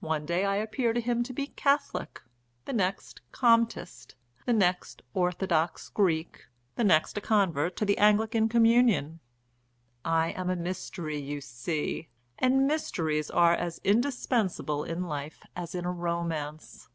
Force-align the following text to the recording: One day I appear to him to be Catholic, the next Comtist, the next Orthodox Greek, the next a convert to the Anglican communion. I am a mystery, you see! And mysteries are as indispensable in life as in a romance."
One 0.00 0.26
day 0.26 0.44
I 0.44 0.56
appear 0.56 0.92
to 0.92 1.00
him 1.00 1.22
to 1.22 1.32
be 1.32 1.46
Catholic, 1.46 2.20
the 2.64 2.72
next 2.72 3.20
Comtist, 3.30 4.16
the 4.44 4.52
next 4.52 5.02
Orthodox 5.14 5.90
Greek, 5.90 6.46
the 6.74 6.82
next 6.82 7.16
a 7.16 7.20
convert 7.20 7.76
to 7.76 7.84
the 7.84 7.96
Anglican 7.96 8.48
communion. 8.48 9.20
I 10.04 10.30
am 10.32 10.50
a 10.50 10.56
mystery, 10.56 11.20
you 11.20 11.40
see! 11.40 12.08
And 12.36 12.66
mysteries 12.66 13.30
are 13.30 13.54
as 13.54 13.78
indispensable 13.84 14.82
in 14.82 15.04
life 15.04 15.38
as 15.54 15.76
in 15.76 15.84
a 15.84 15.92
romance." 15.92 16.88